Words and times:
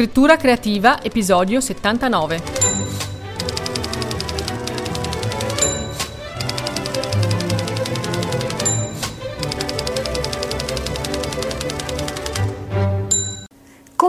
Scrittura 0.00 0.38
creativa, 0.38 1.02
episodio 1.02 1.60
79. 1.60 2.59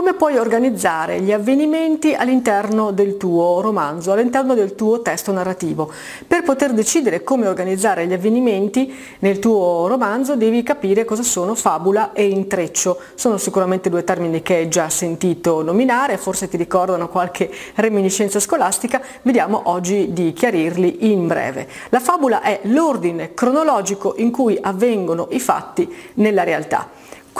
Come 0.02 0.14
puoi 0.14 0.36
organizzare 0.36 1.20
gli 1.20 1.30
avvenimenti 1.30 2.12
all'interno 2.12 2.90
del 2.90 3.16
tuo 3.16 3.60
romanzo, 3.60 4.10
all'interno 4.10 4.54
del 4.54 4.74
tuo 4.74 5.00
testo 5.00 5.30
narrativo? 5.30 5.92
Per 6.26 6.42
poter 6.42 6.72
decidere 6.72 7.22
come 7.22 7.46
organizzare 7.46 8.08
gli 8.08 8.12
avvenimenti 8.12 8.92
nel 9.20 9.38
tuo 9.38 9.86
romanzo 9.86 10.34
devi 10.34 10.64
capire 10.64 11.04
cosa 11.04 11.22
sono 11.22 11.54
fabula 11.54 12.10
e 12.14 12.26
intreccio. 12.26 12.98
Sono 13.14 13.36
sicuramente 13.36 13.90
due 13.90 14.02
termini 14.02 14.42
che 14.42 14.56
hai 14.56 14.68
già 14.68 14.88
sentito 14.88 15.62
nominare, 15.62 16.18
forse 16.18 16.48
ti 16.48 16.56
ricordano 16.56 17.08
qualche 17.08 17.48
reminiscenza 17.76 18.40
scolastica, 18.40 19.00
vediamo 19.22 19.62
oggi 19.66 20.12
di 20.12 20.32
chiarirli 20.32 21.12
in 21.12 21.28
breve. 21.28 21.68
La 21.90 22.00
fabula 22.00 22.40
è 22.40 22.58
l'ordine 22.64 23.34
cronologico 23.34 24.14
in 24.16 24.32
cui 24.32 24.58
avvengono 24.60 25.28
i 25.30 25.38
fatti 25.38 25.88
nella 26.14 26.42
realtà. 26.42 26.90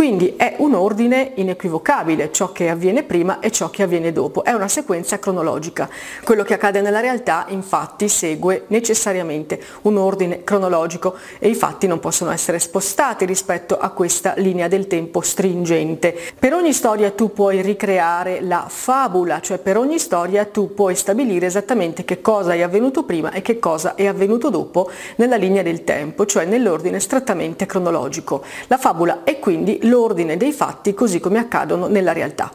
Quindi 0.02 0.34
è 0.36 0.56
un 0.58 0.74
ordine 0.74 1.30
inequivocabile, 1.36 2.32
ciò 2.32 2.50
che 2.50 2.68
avviene 2.68 3.04
prima 3.04 3.38
e 3.38 3.52
ciò 3.52 3.70
che 3.70 3.84
avviene 3.84 4.10
dopo, 4.10 4.42
è 4.42 4.50
una 4.50 4.66
sequenza 4.66 5.20
cronologica. 5.20 5.88
Quello 6.24 6.42
che 6.42 6.54
accade 6.54 6.80
nella 6.80 6.98
realtà 6.98 7.44
infatti 7.50 8.08
segue 8.08 8.64
necessariamente 8.66 9.62
un 9.82 9.98
ordine 9.98 10.42
cronologico 10.42 11.14
e 11.38 11.48
i 11.48 11.54
fatti 11.54 11.86
non 11.86 12.00
possono 12.00 12.32
essere 12.32 12.58
spostati 12.58 13.24
rispetto 13.24 13.78
a 13.78 13.90
questa 13.90 14.34
linea 14.38 14.66
del 14.66 14.88
tempo 14.88 15.20
stringente. 15.20 16.18
Per 16.36 16.52
ogni 16.52 16.72
storia 16.72 17.12
tu 17.12 17.32
puoi 17.32 17.62
ricreare 17.62 18.40
la 18.40 18.64
fabula, 18.66 19.40
cioè 19.40 19.58
per 19.58 19.76
ogni 19.76 20.00
storia 20.00 20.46
tu 20.46 20.74
puoi 20.74 20.96
stabilire 20.96 21.46
esattamente 21.46 22.04
che 22.04 22.20
cosa 22.20 22.54
è 22.54 22.62
avvenuto 22.62 23.04
prima 23.04 23.30
e 23.30 23.40
che 23.40 23.60
cosa 23.60 23.94
è 23.94 24.08
avvenuto 24.08 24.50
dopo 24.50 24.90
nella 25.14 25.36
linea 25.36 25.62
del 25.62 25.84
tempo, 25.84 26.26
cioè 26.26 26.44
nell'ordine 26.44 26.98
strettamente 26.98 27.66
cronologico. 27.66 28.42
La 28.66 28.78
fabula 28.78 29.20
è 29.22 29.38
quindi 29.38 29.90
l'ordine 29.92 30.38
dei 30.38 30.52
fatti 30.52 30.94
così 30.94 31.20
come 31.20 31.38
accadono 31.38 31.86
nella 31.86 32.14
realtà. 32.14 32.50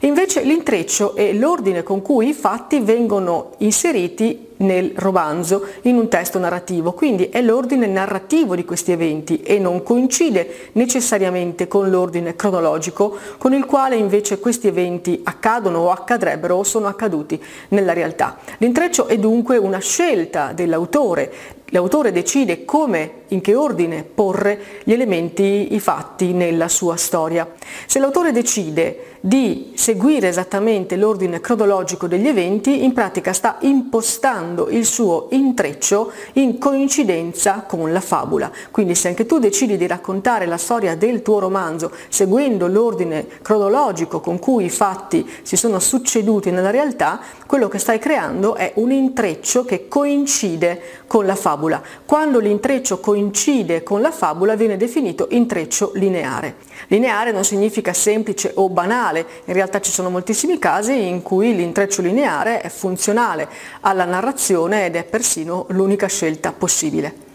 Invece 0.00 0.42
l'intreccio 0.42 1.14
è 1.14 1.32
l'ordine 1.32 1.84
con 1.84 2.02
cui 2.02 2.30
i 2.30 2.32
fatti 2.32 2.80
vengono 2.80 3.52
inseriti 3.58 4.48
nel 4.62 4.92
romanzo, 4.94 5.66
in 5.82 5.96
un 5.96 6.08
testo 6.08 6.38
narrativo, 6.38 6.92
quindi 6.92 7.28
è 7.28 7.40
l'ordine 7.42 7.86
narrativo 7.86 8.54
di 8.54 8.64
questi 8.64 8.92
eventi 8.92 9.42
e 9.42 9.58
non 9.58 9.82
coincide 9.82 10.70
necessariamente 10.72 11.68
con 11.68 11.90
l'ordine 11.90 12.34
cronologico 12.34 13.16
con 13.38 13.52
il 13.52 13.66
quale 13.66 13.96
invece 13.96 14.38
questi 14.38 14.68
eventi 14.68 15.20
accadono 15.24 15.80
o 15.80 15.90
accadrebbero 15.90 16.56
o 16.56 16.64
sono 16.64 16.86
accaduti 16.86 17.40
nella 17.68 17.92
realtà. 17.92 18.38
L'intreccio 18.58 19.06
è 19.06 19.18
dunque 19.18 19.56
una 19.56 19.78
scelta 19.78 20.52
dell'autore, 20.52 21.60
L'autore 21.72 22.12
decide 22.12 22.66
come, 22.66 23.22
in 23.28 23.40
che 23.40 23.54
ordine 23.54 24.04
porre 24.04 24.60
gli 24.84 24.92
elementi, 24.92 25.68
i 25.72 25.80
fatti 25.80 26.34
nella 26.34 26.68
sua 26.68 26.96
storia. 26.96 27.50
Se 27.86 27.98
l'autore 27.98 28.30
decide 28.30 29.16
di 29.20 29.72
seguire 29.74 30.28
esattamente 30.28 30.96
l'ordine 30.96 31.40
cronologico 31.40 32.06
degli 32.06 32.28
eventi, 32.28 32.84
in 32.84 32.92
pratica 32.92 33.32
sta 33.32 33.56
impostando 33.60 34.51
il 34.70 34.84
suo 34.84 35.28
intreccio 35.30 36.12
in 36.34 36.58
coincidenza 36.58 37.64
con 37.66 37.92
la 37.92 38.00
fabula. 38.00 38.50
Quindi 38.70 38.94
se 38.94 39.08
anche 39.08 39.26
tu 39.26 39.38
decidi 39.38 39.76
di 39.76 39.86
raccontare 39.86 40.46
la 40.46 40.58
storia 40.58 40.94
del 40.96 41.22
tuo 41.22 41.38
romanzo 41.38 41.90
seguendo 42.08 42.66
l'ordine 42.66 43.26
cronologico 43.40 44.20
con 44.20 44.38
cui 44.38 44.66
i 44.66 44.70
fatti 44.70 45.28
si 45.42 45.56
sono 45.56 45.78
succeduti 45.78 46.50
nella 46.50 46.70
realtà, 46.70 47.20
quello 47.46 47.68
che 47.68 47.78
stai 47.78 47.98
creando 47.98 48.54
è 48.54 48.72
un 48.76 48.90
intreccio 48.90 49.64
che 49.64 49.88
coincide 49.88 50.82
con 51.06 51.24
la 51.24 51.34
fabula. 51.34 51.82
Quando 52.04 52.38
l'intreccio 52.38 53.00
coincide 53.00 53.82
con 53.82 54.00
la 54.00 54.10
fabula 54.10 54.54
viene 54.54 54.76
definito 54.76 55.28
intreccio 55.30 55.92
lineare. 55.94 56.56
Lineare 56.88 57.32
non 57.32 57.44
significa 57.44 57.92
semplice 57.92 58.52
o 58.54 58.68
banale, 58.68 59.26
in 59.44 59.54
realtà 59.54 59.80
ci 59.80 59.90
sono 59.90 60.10
moltissimi 60.10 60.58
casi 60.58 61.06
in 61.06 61.22
cui 61.22 61.54
l'intreccio 61.54 62.02
lineare 62.02 62.60
è 62.60 62.68
funzionale 62.68 63.48
alla 63.80 64.04
narrazione 64.04 64.40
ed 64.86 64.96
è 64.96 65.04
persino 65.04 65.66
l'unica 65.68 66.08
scelta 66.08 66.52
possibile. 66.52 67.31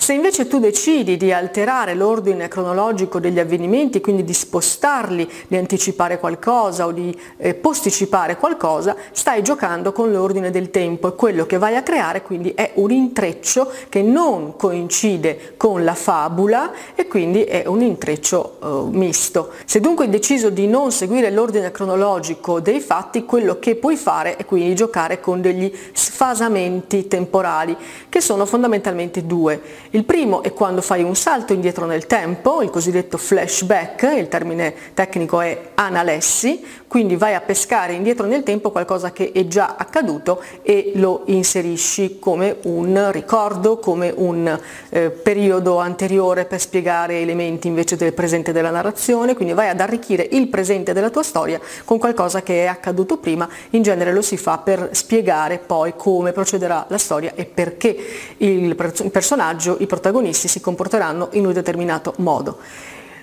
Se 0.00 0.12
invece 0.12 0.46
tu 0.46 0.60
decidi 0.60 1.16
di 1.16 1.32
alterare 1.32 1.92
l'ordine 1.94 2.46
cronologico 2.46 3.18
degli 3.18 3.40
avvenimenti, 3.40 4.00
quindi 4.00 4.22
di 4.22 4.32
spostarli, 4.32 5.28
di 5.48 5.56
anticipare 5.56 6.20
qualcosa 6.20 6.86
o 6.86 6.92
di 6.92 7.14
eh, 7.36 7.54
posticipare 7.54 8.36
qualcosa, 8.36 8.96
stai 9.10 9.42
giocando 9.42 9.90
con 9.90 10.12
l'ordine 10.12 10.50
del 10.52 10.70
tempo 10.70 11.08
e 11.08 11.14
quello 11.16 11.46
che 11.46 11.58
vai 11.58 11.74
a 11.74 11.82
creare 11.82 12.22
quindi 12.22 12.52
è 12.54 12.70
un 12.74 12.92
intreccio 12.92 13.70
che 13.88 14.00
non 14.00 14.56
coincide 14.56 15.54
con 15.56 15.82
la 15.82 15.94
fabula 15.94 16.72
e 16.94 17.08
quindi 17.08 17.42
è 17.42 17.64
un 17.66 17.82
intreccio 17.82 18.58
eh, 18.62 18.96
misto. 18.96 19.50
Se 19.64 19.80
dunque 19.80 20.04
hai 20.04 20.10
deciso 20.10 20.48
di 20.48 20.68
non 20.68 20.92
seguire 20.92 21.30
l'ordine 21.30 21.72
cronologico 21.72 22.60
dei 22.60 22.80
fatti, 22.80 23.24
quello 23.24 23.58
che 23.58 23.74
puoi 23.74 23.96
fare 23.96 24.36
è 24.36 24.44
quindi 24.44 24.76
giocare 24.76 25.18
con 25.18 25.40
degli 25.40 25.70
sfasamenti 25.92 27.08
temporali, 27.08 27.76
che 28.08 28.20
sono 28.20 28.46
fondamentalmente 28.46 29.26
due. 29.26 29.86
Il 29.90 30.04
primo 30.04 30.42
è 30.42 30.52
quando 30.52 30.82
fai 30.82 31.02
un 31.02 31.16
salto 31.16 31.54
indietro 31.54 31.86
nel 31.86 32.04
tempo, 32.04 32.60
il 32.60 32.68
cosiddetto 32.68 33.16
flashback, 33.16 34.02
il 34.18 34.28
termine 34.28 34.74
tecnico 34.92 35.40
è 35.40 35.70
analessi, 35.76 36.62
quindi 36.86 37.16
vai 37.16 37.32
a 37.34 37.40
pescare 37.40 37.94
indietro 37.94 38.26
nel 38.26 38.42
tempo 38.42 38.70
qualcosa 38.70 39.12
che 39.12 39.32
è 39.32 39.46
già 39.46 39.76
accaduto 39.78 40.42
e 40.60 40.92
lo 40.96 41.22
inserisci 41.26 42.18
come 42.18 42.56
un 42.64 43.10
ricordo, 43.12 43.78
come 43.78 44.12
un 44.14 44.60
eh, 44.90 45.08
periodo 45.08 45.78
anteriore 45.78 46.44
per 46.44 46.60
spiegare 46.60 47.20
elementi 47.20 47.66
invece 47.66 47.96
del 47.96 48.12
presente 48.12 48.52
della 48.52 48.70
narrazione, 48.70 49.34
quindi 49.34 49.54
vai 49.54 49.70
ad 49.70 49.80
arricchire 49.80 50.28
il 50.32 50.48
presente 50.48 50.92
della 50.92 51.08
tua 51.08 51.22
storia 51.22 51.58
con 51.86 51.96
qualcosa 51.98 52.42
che 52.42 52.64
è 52.64 52.66
accaduto 52.66 53.16
prima, 53.16 53.48
in 53.70 53.80
genere 53.80 54.12
lo 54.12 54.22
si 54.22 54.36
fa 54.36 54.58
per 54.58 54.90
spiegare 54.92 55.56
poi 55.58 55.94
come 55.96 56.32
procederà 56.32 56.84
la 56.88 56.98
storia 56.98 57.32
e 57.34 57.46
perché 57.46 57.96
il 58.36 58.74
personaggio 59.10 59.76
i 59.78 59.86
protagonisti 59.86 60.48
si 60.48 60.60
comporteranno 60.60 61.28
in 61.32 61.46
un 61.46 61.52
determinato 61.52 62.14
modo. 62.18 62.58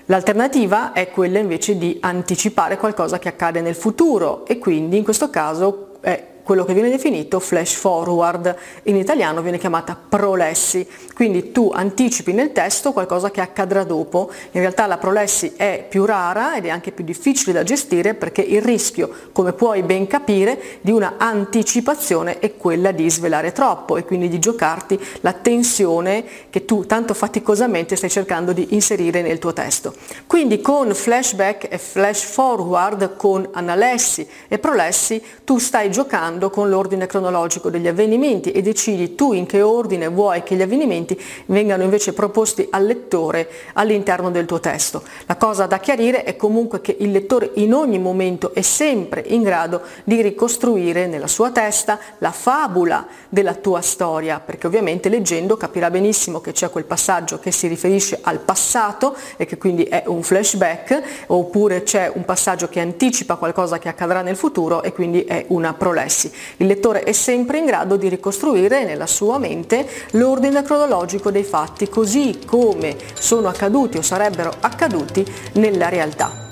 L'alternativa 0.06 0.92
è 0.92 1.10
quella 1.10 1.38
invece 1.38 1.76
di 1.76 1.98
anticipare 2.00 2.76
qualcosa 2.76 3.18
che 3.18 3.28
accade 3.28 3.60
nel 3.60 3.74
futuro 3.74 4.46
e 4.46 4.58
quindi 4.58 4.96
in 4.96 5.04
questo 5.04 5.30
caso 5.30 5.94
è 6.00 6.34
quello 6.46 6.64
che 6.64 6.74
viene 6.74 6.90
definito 6.90 7.40
flash 7.40 7.74
forward, 7.74 8.54
in 8.84 8.94
italiano 8.94 9.42
viene 9.42 9.58
chiamata 9.58 9.98
prolessi, 10.08 10.86
quindi 11.12 11.50
tu 11.50 11.72
anticipi 11.74 12.32
nel 12.32 12.52
testo 12.52 12.92
qualcosa 12.92 13.32
che 13.32 13.40
accadrà 13.40 13.82
dopo, 13.82 14.30
in 14.52 14.60
realtà 14.60 14.86
la 14.86 14.96
prolessi 14.96 15.54
è 15.56 15.84
più 15.88 16.04
rara 16.04 16.54
ed 16.54 16.66
è 16.66 16.68
anche 16.68 16.92
più 16.92 17.02
difficile 17.02 17.52
da 17.52 17.64
gestire 17.64 18.14
perché 18.14 18.42
il 18.42 18.62
rischio, 18.62 19.10
come 19.32 19.54
puoi 19.54 19.82
ben 19.82 20.06
capire, 20.06 20.78
di 20.82 20.92
una 20.92 21.14
anticipazione 21.16 22.38
è 22.38 22.56
quella 22.56 22.92
di 22.92 23.10
svelare 23.10 23.50
troppo 23.50 23.96
e 23.96 24.04
quindi 24.04 24.28
di 24.28 24.38
giocarti 24.38 25.00
la 25.22 25.32
tensione 25.32 26.24
che 26.48 26.64
tu 26.64 26.86
tanto 26.86 27.12
faticosamente 27.12 27.96
stai 27.96 28.08
cercando 28.08 28.52
di 28.52 28.68
inserire 28.74 29.20
nel 29.20 29.40
tuo 29.40 29.52
testo. 29.52 29.94
Quindi 30.28 30.60
con 30.60 30.94
flashback 30.94 31.66
e 31.72 31.78
flash 31.78 32.22
forward, 32.22 33.16
con 33.16 33.48
analessi 33.50 34.24
e 34.46 34.60
prolessi, 34.60 35.20
tu 35.42 35.58
stai 35.58 35.90
giocando 35.90 36.34
andando 36.36 36.50
con 36.50 36.68
l'ordine 36.68 37.06
cronologico 37.06 37.70
degli 37.70 37.88
avvenimenti 37.88 38.52
e 38.52 38.60
decidi 38.60 39.14
tu 39.14 39.32
in 39.32 39.46
che 39.46 39.62
ordine 39.62 40.08
vuoi 40.08 40.42
che 40.42 40.54
gli 40.54 40.62
avvenimenti 40.62 41.18
vengano 41.46 41.82
invece 41.82 42.12
proposti 42.12 42.66
al 42.70 42.84
lettore 42.84 43.48
all'interno 43.72 44.30
del 44.30 44.44
tuo 44.44 44.60
testo. 44.60 45.02
La 45.24 45.36
cosa 45.36 45.66
da 45.66 45.78
chiarire 45.78 46.24
è 46.24 46.36
comunque 46.36 46.82
che 46.82 46.94
il 47.00 47.10
lettore 47.10 47.52
in 47.54 47.72
ogni 47.72 47.98
momento 47.98 48.52
è 48.52 48.60
sempre 48.60 49.24
in 49.26 49.42
grado 49.42 49.80
di 50.04 50.20
ricostruire 50.20 51.06
nella 51.06 51.26
sua 51.26 51.50
testa 51.50 51.98
la 52.18 52.32
fabula 52.32 53.06
della 53.30 53.54
tua 53.54 53.80
storia, 53.80 54.38
perché 54.38 54.66
ovviamente 54.66 55.08
leggendo 55.08 55.56
capirà 55.56 55.90
benissimo 55.90 56.40
che 56.40 56.52
c'è 56.52 56.68
quel 56.68 56.84
passaggio 56.84 57.38
che 57.38 57.50
si 57.50 57.66
riferisce 57.66 58.18
al 58.20 58.40
passato 58.40 59.16
e 59.38 59.46
che 59.46 59.56
quindi 59.56 59.84
è 59.84 60.04
un 60.06 60.22
flashback, 60.22 61.02
oppure 61.28 61.82
c'è 61.82 62.10
un 62.14 62.26
passaggio 62.26 62.68
che 62.68 62.80
anticipa 62.80 63.36
qualcosa 63.36 63.78
che 63.78 63.88
accadrà 63.88 64.20
nel 64.20 64.36
futuro 64.36 64.82
e 64.82 64.92
quindi 64.92 65.22
è 65.22 65.46
una 65.48 65.72
prolessi 65.72 66.25
stessi. 66.26 66.32
Il 66.58 66.66
lettore 66.66 67.02
è 67.02 67.12
sempre 67.12 67.58
in 67.58 67.66
grado 67.66 67.96
di 67.96 68.08
ricostruire 68.08 68.84
nella 68.84 69.06
sua 69.06 69.38
mente 69.38 69.86
l'ordine 70.12 70.62
cronologico 70.62 71.30
dei 71.30 71.44
fatti 71.44 71.88
così 71.88 72.40
come 72.44 72.96
sono 73.14 73.48
accaduti 73.48 73.98
o 73.98 74.02
sarebbero 74.02 74.52
accaduti 74.60 75.24
nella 75.54 75.88
realtà. 75.88 76.44